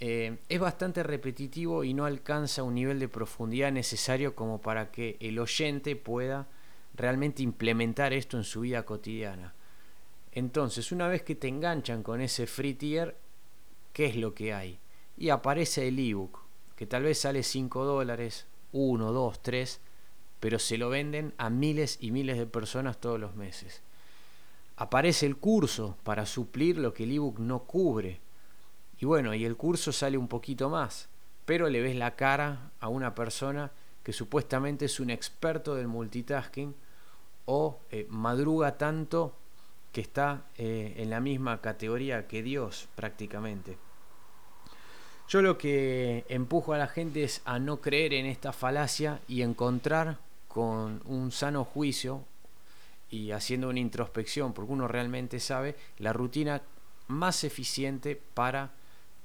eh, 0.00 0.38
es 0.48 0.58
bastante 0.58 1.02
repetitivo 1.02 1.84
y 1.84 1.94
no 1.94 2.04
alcanza 2.04 2.62
un 2.62 2.74
nivel 2.74 2.98
de 2.98 3.08
profundidad 3.08 3.70
necesario 3.70 4.34
como 4.34 4.60
para 4.60 4.90
que 4.90 5.16
el 5.20 5.38
oyente 5.38 5.94
pueda 5.94 6.48
realmente 6.94 7.42
implementar 7.42 8.12
esto 8.12 8.36
en 8.36 8.44
su 8.44 8.60
vida 8.60 8.84
cotidiana. 8.84 9.54
Entonces, 10.32 10.92
una 10.92 11.08
vez 11.08 11.22
que 11.22 11.34
te 11.34 11.48
enganchan 11.48 12.02
con 12.02 12.20
ese 12.20 12.46
free 12.46 12.74
tier, 12.74 13.16
¿qué 13.92 14.06
es 14.06 14.16
lo 14.16 14.34
que 14.34 14.52
hay? 14.52 14.78
Y 15.16 15.28
aparece 15.28 15.88
el 15.88 15.98
ebook, 15.98 16.40
que 16.76 16.86
tal 16.86 17.04
vez 17.04 17.20
sale 17.20 17.42
5 17.42 17.84
dólares, 17.84 18.46
1, 18.72 19.12
2, 19.12 19.42
3, 19.42 19.80
pero 20.40 20.58
se 20.58 20.76
lo 20.76 20.90
venden 20.90 21.32
a 21.38 21.50
miles 21.50 21.98
y 22.00 22.10
miles 22.10 22.36
de 22.36 22.46
personas 22.46 23.00
todos 23.00 23.20
los 23.20 23.36
meses. 23.36 23.80
Aparece 24.76 25.26
el 25.26 25.36
curso 25.36 25.96
para 26.02 26.26
suplir 26.26 26.78
lo 26.78 26.92
que 26.92 27.04
el 27.04 27.12
ebook 27.12 27.38
no 27.38 27.60
cubre. 27.60 28.20
Y 28.98 29.06
bueno, 29.06 29.34
y 29.34 29.44
el 29.44 29.56
curso 29.56 29.92
sale 29.92 30.18
un 30.18 30.26
poquito 30.26 30.68
más, 30.68 31.08
pero 31.44 31.68
le 31.68 31.80
ves 31.80 31.94
la 31.94 32.16
cara 32.16 32.72
a 32.80 32.88
una 32.88 33.14
persona 33.14 33.70
que 34.02 34.12
supuestamente 34.12 34.86
es 34.86 34.98
un 34.98 35.10
experto 35.10 35.76
del 35.76 35.86
multitasking 35.86 36.74
o 37.46 37.78
eh, 37.90 38.06
madruga 38.08 38.78
tanto 38.78 39.34
que 39.92 40.00
está 40.00 40.44
eh, 40.56 40.94
en 40.96 41.10
la 41.10 41.20
misma 41.20 41.60
categoría 41.60 42.26
que 42.26 42.42
Dios 42.42 42.88
prácticamente. 42.94 43.76
Yo 45.28 45.40
lo 45.40 45.56
que 45.56 46.24
empujo 46.28 46.74
a 46.74 46.78
la 46.78 46.88
gente 46.88 47.24
es 47.24 47.40
a 47.44 47.58
no 47.58 47.80
creer 47.80 48.12
en 48.12 48.26
esta 48.26 48.52
falacia 48.52 49.20
y 49.26 49.42
encontrar 49.42 50.18
con 50.48 51.00
un 51.06 51.32
sano 51.32 51.64
juicio 51.64 52.24
y 53.10 53.30
haciendo 53.30 53.68
una 53.68 53.80
introspección, 53.80 54.52
porque 54.52 54.72
uno 54.72 54.88
realmente 54.88 55.40
sabe 55.40 55.76
la 55.98 56.12
rutina 56.12 56.62
más 57.08 57.44
eficiente 57.44 58.20
para 58.34 58.72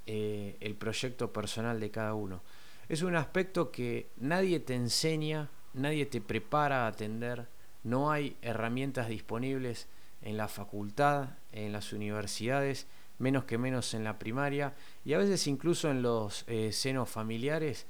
eh, 0.06 0.56
el 0.60 0.74
proyecto 0.74 1.32
personal 1.32 1.80
de 1.80 1.90
cada 1.90 2.14
uno. 2.14 2.40
Es 2.88 3.02
un 3.02 3.14
aspecto 3.14 3.70
que 3.70 4.08
nadie 4.16 4.60
te 4.60 4.74
enseña, 4.74 5.48
nadie 5.74 6.06
te 6.06 6.20
prepara 6.20 6.84
a 6.84 6.88
atender, 6.88 7.46
no 7.82 8.10
hay 8.10 8.36
herramientas 8.42 9.08
disponibles 9.08 9.86
en 10.22 10.36
la 10.36 10.48
facultad, 10.48 11.30
en 11.52 11.72
las 11.72 11.92
universidades, 11.92 12.86
menos 13.18 13.44
que 13.44 13.58
menos 13.58 13.94
en 13.94 14.04
la 14.04 14.18
primaria 14.18 14.74
y 15.04 15.12
a 15.12 15.18
veces 15.18 15.46
incluso 15.46 15.90
en 15.90 16.02
los 16.02 16.44
eh, 16.46 16.72
senos 16.72 17.08
familiares. 17.08 17.86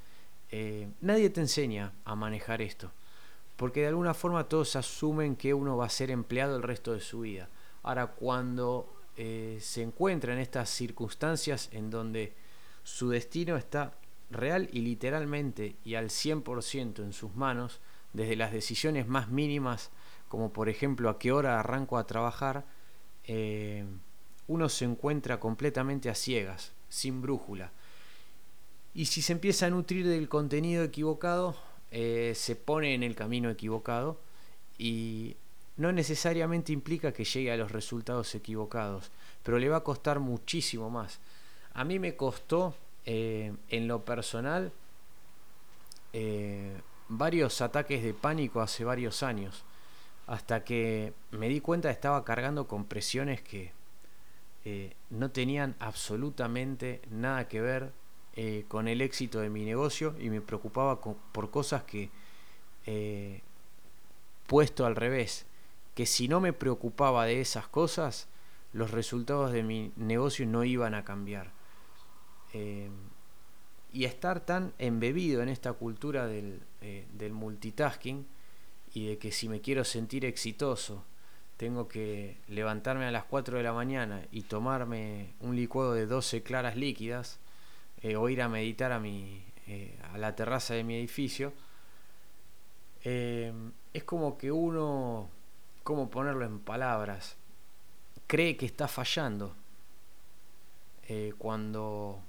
Eh, 0.51 0.89
nadie 1.01 1.31
te 1.31 1.41
enseña 1.41 1.93
a 2.05 2.17
manejar 2.17 2.61
esto, 2.61 2.91
porque 3.57 3.83
de 3.83 3.89
alguna 3.89 4.15
forma 4.15 4.49
todos 4.49 4.77
asumen 4.77 5.37
que 5.37 5.55
uno 5.55 5.77
va 5.77 5.87
a 5.87 5.91
ser 5.91 6.11
empleado 6.11 6.57
el 6.57 6.63
resto 6.63 6.93
de 6.93 7.01
su 7.01 7.21
vida. 7.21 7.49
Ahora, 7.83 8.09
cuando 8.09 8.93
eh, 9.17 9.59
se 9.61 9.83
encuentra 9.83 10.33
en 10.33 10.41
estas 10.41 10.69
circunstancias 10.69 11.69
en 11.73 11.91
donde 11.91 12.35
su 12.83 13.11
destino 13.11 13.57
está 13.57 13.93
real 14.31 14.69
y 14.73 14.81
literalmente 14.81 15.77
y 15.85 15.95
al 15.95 16.09
100% 16.09 17.03
en 17.03 17.13
sus 17.13 17.35
manos, 17.35 17.81
desde 18.13 18.37
las 18.37 18.53
decisiones 18.53 19.07
más 19.07 19.29
mínimas, 19.29 19.91
como 20.29 20.53
por 20.53 20.69
ejemplo 20.69 21.09
a 21.09 21.19
qué 21.19 21.33
hora 21.33 21.59
arranco 21.59 21.99
a 21.99 22.07
trabajar, 22.07 22.65
eh, 23.25 23.85
uno 24.47 24.69
se 24.69 24.85
encuentra 24.85 25.39
completamente 25.39 26.11
a 26.11 26.15
ciegas, 26.15 26.73
sin 26.89 27.23
brújula. 27.23 27.73
Y 28.95 29.07
si 29.07 29.23
se 29.23 29.33
empieza 29.33 29.67
a 29.67 29.71
nutrir 29.71 30.07
del 30.07 30.29
contenido 30.29 30.83
equivocado, 30.83 31.57
eh, 31.93 32.33
se 32.35 32.57
pone 32.57 32.95
en 32.95 33.03
el 33.03 33.15
camino 33.15 33.51
equivocado 33.51 34.21
y 34.79 35.37
no 35.77 35.93
necesariamente 35.93 36.73
implica 36.73 37.13
que 37.13 37.25
llegue 37.25 37.53
a 37.53 37.57
los 37.57 37.73
resultados 37.73 38.35
equivocados, 38.35 39.11
pero 39.43 39.59
le 39.59 39.69
va 39.69 39.79
a 39.79 39.85
costar 39.85 40.21
muchísimo 40.21 40.91
más. 40.91 41.21
A 41.73 41.85
mí 41.85 41.99
me 41.99 42.17
costó 42.17 42.75
eh, 43.07 43.53
en 43.69 43.89
lo 43.89 44.05
personal 44.05 44.73
varios 47.11 47.61
ataques 47.61 48.03
de 48.03 48.15
pánico 48.15 48.63
hace 48.63 48.85
varios 48.85 49.23
años, 49.23 49.65
hasta 50.27 50.65
que 50.65 51.13
me 51.33 51.49
di 51.49 51.61
cuenta 51.61 51.89
que 51.89 51.93
estaba 51.93 52.25
cargando 52.25 52.67
con 52.67 52.87
presiones 52.87 53.43
que 53.43 53.73
eh, 54.65 54.95
no 55.11 55.31
tenían 55.31 55.75
absolutamente 55.81 57.03
nada 57.11 57.49
que 57.49 57.61
ver 57.61 57.93
con 58.69 58.89
el 58.89 59.03
éxito 59.03 59.41
de 59.41 59.51
mi 59.51 59.67
negocio 59.67 60.15
y 60.19 60.31
me 60.31 60.41
preocupaba 60.41 60.99
por 60.99 61.51
cosas 61.51 61.83
que 61.83 62.09
puesto 64.47 64.87
al 64.87 64.97
revés, 64.97 65.45
que 65.95 66.07
si 66.07 66.27
no 66.27 66.41
me 66.41 66.55
preocupaba 66.55 67.27
de 67.27 67.43
esas 67.43 67.69
cosas, 67.69 68.29
los 68.73 68.93
resultados 68.93 69.53
de 69.53 69.63
mi 69.63 69.93
negocio 69.97 70.47
no 70.47 70.65
iban 70.65 70.95
a 70.95 71.05
cambiar. 71.05 71.53
Eh, 73.91 73.99
y 73.99 74.05
estar 74.05 74.41
tan 74.41 74.73
embebido 74.79 75.43
en 75.43 75.49
esta 75.49 75.73
cultura 75.73 76.27
del, 76.27 76.61
eh, 76.81 77.07
del, 77.13 77.33
multitasking 77.33 78.27
y 78.95 79.09
de 79.09 79.19
que 79.19 79.33
si 79.33 79.49
me 79.49 79.61
quiero 79.61 79.85
sentir 79.85 80.25
exitoso 80.25 81.05
tengo 81.57 81.89
que 81.89 82.39
levantarme 82.49 83.05
a 83.05 83.11
las 83.11 83.25
4 83.25 83.59
de 83.59 83.63
la 83.63 83.73
mañana 83.73 84.23
y 84.33 84.43
tomarme 84.43 85.35
un 85.41 85.57
licuado 85.57 85.93
de 85.93 86.07
12 86.07 86.43
claras 86.43 86.77
líquidas 86.77 87.39
eh, 88.03 88.17
o 88.17 88.29
ir 88.31 88.41
a 88.41 88.49
meditar 88.49 88.93
a, 88.93 88.99
mi, 88.99 89.45
a 90.11 90.17
la 90.17 90.35
terraza 90.35 90.73
de 90.73 90.85
mi 90.85 90.97
edificio, 90.97 91.53
es 93.03 94.05
como 94.05 94.39
que 94.39 94.51
uno, 94.51 95.29
¿cómo 95.83 96.11
ponerlo 96.11 96.47
en 96.47 96.61
palabras? 96.61 97.37
Cree 98.27 98.57
que 98.57 98.67
está 98.67 98.89
fallando 98.89 99.55
cuando 101.39 102.23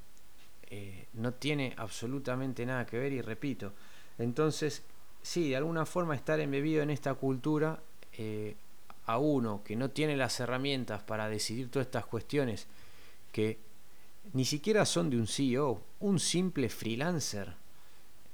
eh, 0.74 1.08
no 1.16 1.34
tiene 1.34 1.74
absolutamente 1.75 2.66
nada 2.66 2.86
que 2.86 2.98
ver 2.98 3.12
y 3.12 3.22
repito, 3.22 3.74
entonces 4.18 4.84
sí, 5.22 5.50
de 5.50 5.58
alguna 5.58 5.86
forma 5.86 6.16
estar 6.16 6.40
embebido 6.40 6.82
en 6.82 6.90
esta 6.90 7.13
cultura 7.13 7.84
eh, 8.13 8.56
a 9.06 9.18
uno 9.18 9.63
que 9.66 9.75
no 9.75 9.90
tiene 9.90 10.16
las 10.16 10.40
herramientas 10.40 11.04
para 11.04 11.28
decidir 11.28 11.70
todas 11.70 11.88
estas 11.88 12.06
cuestiones 12.06 12.68
que 13.34 13.60
ni 14.32 14.46
siquiera 14.46 14.86
son 14.86 15.10
de 15.10 15.18
un 15.18 15.28
CEO, 15.28 15.84
un 16.00 16.20
simple 16.20 16.70
freelancer, 16.70 17.54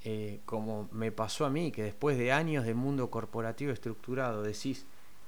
eh, 0.03 0.41
como 0.46 0.89
me 0.91 1.12
pasó 1.12 1.44
a 1.44 1.50
mí, 1.50 1.72
que 1.72 1.82
después 1.82 2.20
de 2.20 2.32
años 2.32 2.65
de 2.65 2.75
mundo 2.75 3.10
corporativo 3.10 3.72
estructurado 3.72 4.44
decís, 4.44 4.86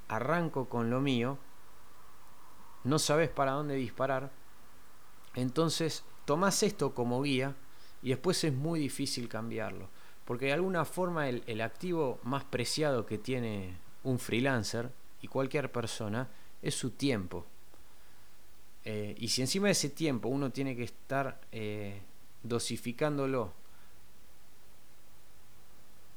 arranco 0.10 0.70
con 0.70 0.92
lo 0.92 1.02
mío, 1.02 1.40
no 2.84 3.00
sabes 3.00 3.30
para 3.30 3.54
dónde 3.54 3.74
disparar, 3.74 4.32
entonces 5.34 6.04
tomás 6.30 6.62
esto 6.62 6.94
como 6.94 7.24
guía 7.24 7.56
y 8.04 8.10
después 8.10 8.44
es 8.44 8.54
muy 8.54 8.80
difícil 8.80 9.28
cambiarlo. 9.28 9.90
Porque 10.26 10.46
de 10.46 10.54
alguna 10.54 10.86
forma 10.86 11.28
el, 11.28 11.62
activo 11.62 12.20
más 12.22 12.44
preciado 12.44 13.08
que 13.08 13.18
tiene 13.18 13.80
un 14.04 14.20
freelancer 14.20 14.92
y 15.24 15.28
cualquier 15.28 15.72
persona 15.72 16.30
es 16.62 16.76
su 16.76 16.92
tiempo. 16.92 17.48
Eh, 18.86 19.16
y 19.18 19.30
si 19.30 19.42
encima 19.42 19.70
de 19.70 19.72
ese 19.72 19.90
tiempo 19.90 20.30
uno 20.30 20.52
tiene 20.52 20.76
que 20.76 20.84
estar 20.84 21.42
eh, 21.52 22.00
dosificándolo 22.44 23.52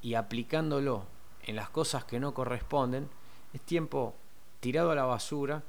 y 0.03 0.13
aplicándolo 0.13 1.07
en 1.45 1.57
las 1.57 1.71
cosas 1.71 2.05
que 2.05 2.21
no 2.21 2.35
corresponden, 2.35 3.09
es 3.55 3.63
tiempo 3.63 4.15
tirado 4.61 4.91
a 4.91 4.95
la 4.95 5.07
basura 5.07 5.63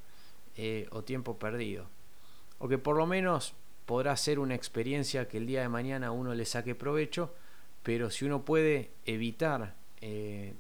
eh, 0.58 0.90
o 0.92 1.02
tiempo 1.02 1.40
perdido. 1.40 1.86
O 2.60 2.68
que 2.68 2.78
por 2.78 2.98
lo 2.98 3.08
menos 3.08 3.54
podrá 3.86 4.16
ser 4.18 4.40
una 4.40 4.56
experiencia 4.56 5.28
que 5.28 5.38
el 5.38 5.48
día 5.48 5.62
de 5.62 5.70
mañana 5.70 6.12
uno 6.12 6.34
le 6.34 6.46
saque 6.46 6.76
provecho, 6.76 7.34
pero 7.84 8.10
si 8.10 8.26
uno 8.26 8.46
puede 8.46 8.92
evitar 9.06 9.76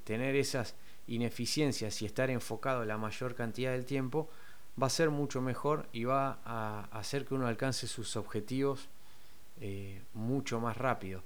tener 0.06 0.36
esas 0.38 0.75
ineficiencias 1.08 2.01
y 2.01 2.06
estar 2.06 2.30
enfocado 2.30 2.86
la 2.86 2.98
mayor 2.98 3.36
cantidad 3.36 3.72
del 3.72 3.86
tiempo, 3.86 4.30
va 4.82 4.88
a 4.88 4.89
ser 4.89 5.10
mucho 5.10 5.42
mejor 5.42 5.88
y 5.94 6.06
va 6.06 6.39
a 6.46 6.88
hacer 6.92 7.25
que 7.25 7.34
uno 7.34 7.48
alcance 7.48 7.88
sus 7.88 8.15
objetivos 8.15 8.88
eh, 9.62 10.01
mucho 10.13 10.60
más 10.60 10.77
rápido. 10.77 11.24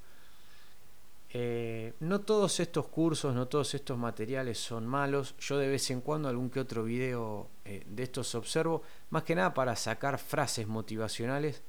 Eh, 1.30 1.94
no 2.00 2.22
todos 2.22 2.60
estos 2.60 2.88
cursos, 2.88 3.36
no 3.36 3.48
todos 3.48 3.74
estos 3.74 3.98
materiales 3.98 4.58
son 4.58 4.88
malos. 4.88 5.36
Yo 5.40 5.58
de 5.58 5.68
vez 5.68 5.90
en 5.92 6.02
cuando 6.02 6.30
algún 6.30 6.50
que 6.50 6.60
otro 6.60 6.84
video 6.84 7.50
eh, 7.66 7.84
de 7.88 8.04
estos 8.04 8.34
observo, 8.36 8.84
más 9.10 9.24
que 9.24 9.36
nada 9.36 9.54
para 9.54 9.76
sacar 9.76 10.18
frases 10.20 10.68
motivacionales 10.68 11.62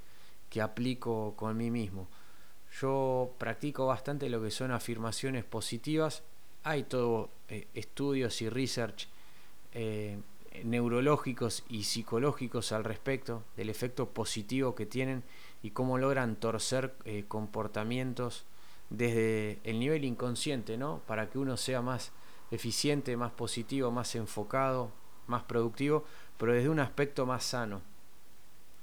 que 0.50 0.60
aplico 0.60 1.34
con 1.36 1.56
mí 1.56 1.70
mismo. 1.70 2.08
Yo 2.80 3.34
practico 3.38 3.86
bastante 3.86 4.28
lo 4.28 4.42
que 4.42 4.50
son 4.50 4.70
afirmaciones 4.72 5.44
positivas. 5.44 6.22
Hay 6.64 6.84
todo 6.84 7.30
estudios 7.74 8.42
y 8.42 8.48
research 8.48 9.08
neurológicos 10.64 11.64
y 11.68 11.84
psicológicos 11.84 12.72
al 12.72 12.84
respecto 12.84 13.44
del 13.56 13.70
efecto 13.70 14.08
positivo 14.10 14.74
que 14.74 14.86
tienen 14.86 15.22
y 15.62 15.70
cómo 15.70 15.98
logran 15.98 16.36
torcer 16.36 16.94
eh, 17.04 17.24
comportamientos 17.28 18.44
desde 18.90 19.58
el 19.64 19.78
nivel 19.78 20.04
inconsciente, 20.04 20.78
¿no? 20.78 21.02
Para 21.06 21.28
que 21.28 21.38
uno 21.38 21.56
sea 21.56 21.82
más 21.82 22.12
eficiente, 22.50 23.16
más 23.16 23.32
positivo, 23.32 23.90
más 23.90 24.14
enfocado, 24.14 24.90
más 25.26 25.42
productivo, 25.42 26.04
pero 26.38 26.52
desde 26.54 26.68
un 26.68 26.80
aspecto 26.80 27.26
más 27.26 27.44
sano. 27.44 27.82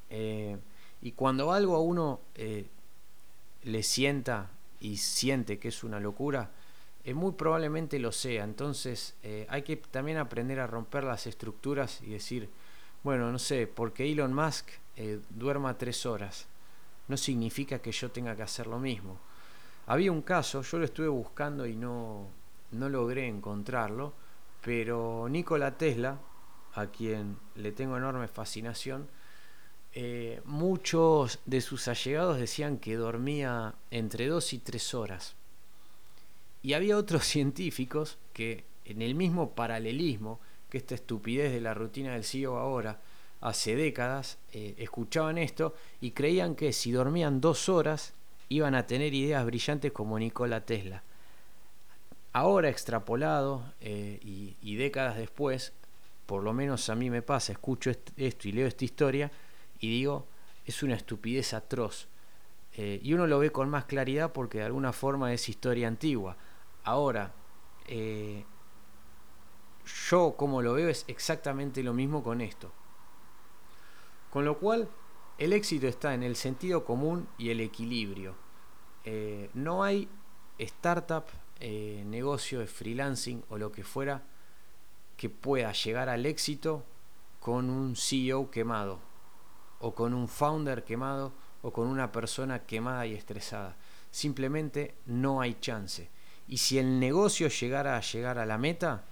Eh, 0.09 0.57
y 1.05 1.11
cuando 1.11 1.51
algo 1.51 1.75
a 1.75 1.81
uno 1.81 2.19
eh, 2.33 2.65
le 3.61 3.83
sienta 3.83 4.49
y 4.79 4.97
siente 4.97 5.59
que 5.59 5.67
es 5.67 5.83
una 5.83 5.99
locura, 5.99 6.49
eh, 7.03 7.13
muy 7.13 7.33
probablemente 7.33 7.99
lo 7.99 8.11
sea. 8.11 8.43
Entonces 8.43 9.13
eh, 9.21 9.45
hay 9.47 9.61
que 9.61 9.77
también 9.77 10.17
aprender 10.17 10.59
a 10.59 10.65
romper 10.65 11.03
las 11.03 11.27
estructuras 11.27 12.01
y 12.01 12.09
decir, 12.09 12.49
bueno, 13.03 13.31
no 13.31 13.37
sé, 13.37 13.67
porque 13.67 14.11
Elon 14.11 14.33
Musk 14.33 14.67
eh, 14.95 15.19
duerma 15.29 15.77
tres 15.77 16.07
horas, 16.07 16.47
no 17.07 17.17
significa 17.17 17.77
que 17.77 17.91
yo 17.91 18.09
tenga 18.09 18.35
que 18.35 18.41
hacer 18.41 18.65
lo 18.65 18.79
mismo. 18.79 19.19
Había 19.85 20.11
un 20.11 20.23
caso, 20.23 20.63
yo 20.63 20.79
lo 20.79 20.85
estuve 20.85 21.09
buscando 21.09 21.67
y 21.67 21.75
no, 21.75 22.29
no 22.71 22.89
logré 22.89 23.27
encontrarlo, 23.27 24.11
pero 24.59 25.27
Nikola 25.29 25.77
Tesla, 25.77 26.17
a 26.73 26.87
quien 26.87 27.37
le 27.57 27.71
tengo 27.73 27.95
enorme 27.95 28.27
fascinación, 28.27 29.07
muchos 30.45 31.39
de 31.45 31.61
sus 31.61 31.87
allegados 31.87 32.37
decían 32.37 32.77
que 32.77 32.95
dormía 32.95 33.75
entre 33.91 34.27
dos 34.27 34.51
y 34.53 34.59
tres 34.59 34.93
horas. 34.93 35.35
Y 36.61 36.73
había 36.73 36.97
otros 36.97 37.25
científicos 37.25 38.17
que 38.33 38.63
en 38.85 39.01
el 39.01 39.15
mismo 39.15 39.51
paralelismo 39.51 40.39
que 40.69 40.77
esta 40.77 40.95
estupidez 40.95 41.51
de 41.51 41.61
la 41.61 41.73
rutina 41.73 42.13
del 42.13 42.23
CEO 42.23 42.57
ahora, 42.57 42.99
hace 43.41 43.75
décadas, 43.75 44.37
eh, 44.53 44.75
escuchaban 44.77 45.37
esto 45.37 45.75
y 46.01 46.11
creían 46.11 46.55
que 46.55 46.73
si 46.73 46.91
dormían 46.91 47.41
dos 47.41 47.69
horas 47.69 48.13
iban 48.49 48.75
a 48.75 48.87
tener 48.87 49.13
ideas 49.13 49.45
brillantes 49.45 49.91
como 49.91 50.17
Nikola 50.17 50.65
Tesla. 50.65 51.03
Ahora 52.33 52.69
extrapolado 52.69 53.63
eh, 53.81 54.19
y, 54.21 54.75
décadas 54.75 55.17
después, 55.17 55.71
por 56.25 56.43
lo 56.43 56.53
menos 56.53 56.89
a 56.89 56.95
mí 56.95 57.09
me 57.09 57.21
pasa, 57.21 57.53
escucho 57.53 57.91
esto 58.17 58.47
y 58.47 58.51
leo 58.51 58.67
esta 58.67 58.83
historia 58.83 59.31
y 59.79 59.89
digo, 59.89 60.27
es 60.65 60.83
una 60.83 60.95
estupidez 60.95 61.53
atroz. 61.53 62.07
Eh, 62.73 62.99
y 63.03 63.13
uno 63.13 63.25
lo 63.27 63.39
ve 63.39 63.51
con 63.51 63.69
más 63.69 63.85
claridad 63.85 64.33
porque 64.33 64.57
de 64.59 64.65
alguna 64.65 64.91
forma 64.91 65.33
es 65.33 65.47
historia 65.47 65.87
antigua. 65.87 66.35
Ahora, 66.83 67.33
eh, 67.87 68.43
yo 70.09 70.35
como 70.37 70.61
lo 70.61 70.73
veo 70.73 70.89
es 70.89 71.05
exactamente 71.07 71.83
lo 71.83 71.93
mismo 71.93 72.23
con 72.23 72.41
esto. 72.41 72.71
Con 74.29 74.43
lo 74.43 74.57
cual, 74.57 74.89
el 75.37 75.53
éxito 75.53 75.87
está 75.87 76.13
en 76.13 76.23
el 76.23 76.35
sentido 76.35 76.83
común 76.83 77.27
y 77.37 77.49
el 77.49 77.61
equilibrio. 77.61 78.35
Eh, 79.05 79.49
no 79.53 79.83
hay 79.83 80.09
startup, 80.57 81.25
negocio 81.61 82.59
de 82.59 82.67
freelancing 82.67 83.43
o 83.49 83.57
lo 83.57 83.71
que 83.71 83.83
fuera 83.83 84.21
que 85.15 85.29
pueda 85.29 85.71
llegar 85.71 86.09
al 86.09 86.25
éxito 86.25 86.83
con 87.39 87.69
un 87.69 87.95
CEO 87.95 88.51
quemado, 88.51 88.99
o 89.85 89.93
con 89.93 90.15
un 90.15 90.27
founder 90.27 90.83
quemado, 90.83 91.31
o 91.61 91.71
con 91.71 91.85
una 91.87 92.11
persona 92.11 92.65
quemada 92.65 93.05
y 93.05 93.13
estresada. 93.13 93.77
Simplemente 94.09 94.95
no 95.05 95.41
hay 95.41 95.57
chance. 95.61 96.09
Y 96.47 96.57
si 96.57 96.79
el 96.79 96.99
negocio 96.99 97.49
llegara 97.49 97.95
a 97.95 98.01
llegar 98.01 98.39
a 98.39 98.47
la 98.47 98.57
meta, 98.57 99.03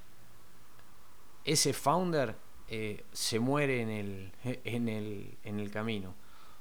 ese 1.45 1.73
founder 1.73 2.35
eh, 2.67 3.03
se 3.11 3.39
muere 3.39 3.81
en 3.81 3.89
el, 3.89 4.31
en, 4.63 4.89
el, 4.89 5.37
en 5.43 5.59
el 5.59 5.69
camino. 5.69 6.15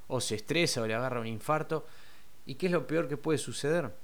O 0.08 0.20
se 0.20 0.34
estresa 0.34 0.82
o 0.82 0.86
le 0.86 0.92
agarra 0.92 1.20
un 1.20 1.26
infarto. 1.26 1.86
¿Y 2.44 2.56
qué 2.56 2.66
es 2.66 2.72
lo 2.72 2.86
peor 2.86 3.08
que 3.08 3.16
puede 3.16 3.38
suceder? 3.38 3.94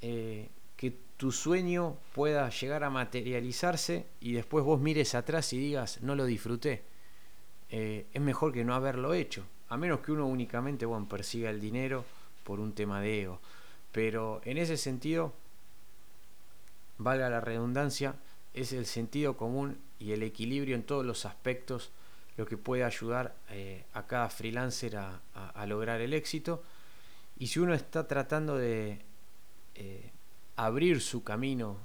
Eh, 0.00 0.50
que 0.76 0.94
tu 1.16 1.32
sueño 1.32 1.96
pueda 2.14 2.48
llegar 2.48 2.84
a 2.84 2.90
materializarse 2.90 4.06
y 4.20 4.34
después 4.34 4.64
vos 4.64 4.80
mires 4.80 5.16
atrás 5.16 5.52
y 5.52 5.58
digas, 5.58 6.00
no 6.00 6.14
lo 6.14 6.26
disfruté. 6.26 6.84
Eh, 7.70 8.06
es 8.12 8.20
mejor 8.20 8.52
que 8.52 8.64
no 8.64 8.74
haberlo 8.74 9.14
hecho. 9.14 9.44
A 9.68 9.76
menos 9.76 10.00
que 10.00 10.12
uno 10.12 10.26
únicamente 10.26 10.86
bueno, 10.86 11.08
persiga 11.08 11.50
el 11.50 11.60
dinero 11.60 12.04
por 12.44 12.60
un 12.60 12.72
tema 12.72 13.00
de 13.00 13.22
ego. 13.22 13.40
Pero 13.92 14.40
en 14.44 14.58
ese 14.58 14.76
sentido, 14.76 15.32
valga 16.96 17.28
la 17.28 17.40
redundancia, 17.40 18.14
es 18.54 18.72
el 18.72 18.86
sentido 18.86 19.36
común 19.36 19.78
y 19.98 20.12
el 20.12 20.22
equilibrio 20.22 20.74
en 20.74 20.82
todos 20.82 21.04
los 21.04 21.26
aspectos 21.26 21.90
lo 22.36 22.46
que 22.46 22.56
puede 22.56 22.84
ayudar 22.84 23.34
eh, 23.50 23.84
a 23.94 24.06
cada 24.06 24.30
freelancer 24.30 24.96
a, 24.96 25.20
lograr 25.66 26.00
el 26.00 26.14
éxito. 26.14 26.62
Y 27.36 27.48
si 27.48 27.58
uno 27.58 27.74
está 27.74 28.06
tratando 28.06 28.56
de 28.56 29.00
eh, 29.74 30.10
abrir 30.56 31.00
su 31.00 31.24
camino, 31.24 31.76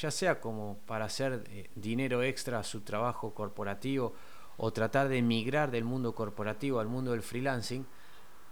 ya 0.00 0.10
sea 0.10 0.40
como 0.40 0.78
para 0.86 1.04
hacer 1.04 1.44
dinero 1.74 2.22
extra 2.22 2.60
a 2.60 2.64
su 2.64 2.80
trabajo 2.80 3.34
corporativo 3.34 4.14
o 4.62 4.72
tratar 4.72 5.08
de 5.08 5.18
emigrar 5.18 5.70
del 5.70 5.84
mundo 5.84 6.14
corporativo 6.14 6.80
al 6.80 6.86
mundo 6.86 7.12
del 7.12 7.22
freelancing, 7.22 7.86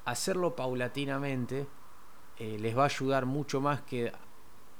hacerlo 0.04 0.56
paulatinamente 0.56 1.66
les 2.38 2.76
va 2.76 2.82
a 2.82 2.86
ayudar 2.86 3.26
mucho 3.26 3.60
más 3.60 3.82
que 3.82 4.12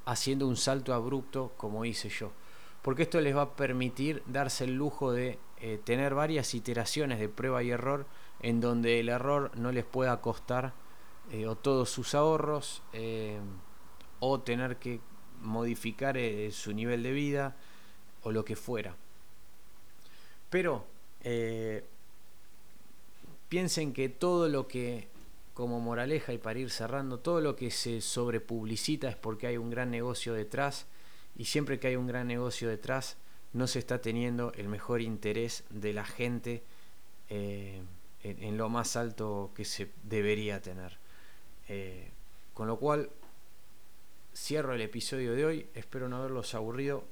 haciendo 0.08 0.48
un 0.48 0.56
salto 0.56 0.94
abrupto 0.94 1.52
como 1.58 1.84
hice 1.84 2.08
yo. 2.08 2.32
Porque 2.80 3.02
esto 3.02 3.20
les 3.20 3.36
va 3.36 3.42
a 3.42 3.56
permitir 3.56 4.22
darse 4.26 4.64
el 4.64 4.74
lujo 4.74 5.12
de 5.12 5.38
eh, 5.60 5.78
tener 5.84 6.14
varias 6.14 6.54
iteraciones 6.54 7.18
de 7.18 7.28
prueba 7.28 7.62
y 7.62 7.70
error 7.70 8.06
en 8.40 8.60
donde 8.60 9.00
el 9.00 9.10
error 9.10 9.50
no 9.56 9.70
les 9.70 9.84
pueda 9.84 10.20
costar 10.22 10.72
eh, 11.30 11.46
o 11.46 11.56
todos 11.56 11.90
sus 11.90 12.14
ahorros 12.14 12.82
eh, 12.94 13.38
o 14.20 14.40
tener 14.40 14.76
que 14.76 15.00
modificar 15.42 16.16
su 16.52 16.72
nivel 16.72 17.02
de 17.02 17.12
vida 17.12 17.56
o 18.22 18.32
lo 18.32 18.44
que 18.44 18.56
fuera. 18.56 18.96
Pero 20.48 20.86
piensen 23.48 23.92
que 23.92 24.08
todo 24.08 24.48
lo 24.48 24.68
que 24.68 25.08
como 25.58 25.80
moraleja 25.80 26.32
y 26.32 26.38
para 26.38 26.60
ir 26.60 26.70
cerrando, 26.70 27.18
todo 27.18 27.40
lo 27.40 27.56
que 27.56 27.72
se 27.72 28.00
sobrepublicita 28.00 29.08
es 29.08 29.16
porque 29.16 29.48
hay 29.48 29.56
un 29.56 29.70
gran 29.70 29.90
negocio 29.90 30.32
detrás 30.32 30.86
y 31.36 31.46
siempre 31.46 31.80
que 31.80 31.88
hay 31.88 31.96
un 31.96 32.06
gran 32.06 32.28
negocio 32.28 32.68
detrás 32.68 33.16
no 33.52 33.66
se 33.66 33.80
está 33.80 34.00
teniendo 34.00 34.52
el 34.52 34.68
mejor 34.68 35.00
interés 35.00 35.64
de 35.70 35.92
la 35.92 36.04
gente 36.04 36.62
eh, 37.28 37.82
en, 38.22 38.56
lo 38.56 38.68
más 38.68 38.94
alto 38.94 39.50
que 39.52 39.64
se 39.64 39.90
debería 40.04 40.62
tener. 40.62 40.96
Eh, 41.68 42.08
con 42.54 42.68
lo 42.68 42.78
cual 42.78 43.10
cierro 44.36 44.74
el 44.74 44.80
episodio 44.80 45.34
de 45.34 45.44
hoy, 45.44 45.66
espero 45.74 46.08
no 46.08 46.18
haberlos 46.18 46.54
aburrido 46.54 47.02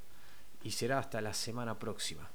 y 0.62 0.70
será 0.70 1.00
hasta 1.00 1.20
la 1.20 1.34
semana 1.34 1.80
próxima. 1.80 2.30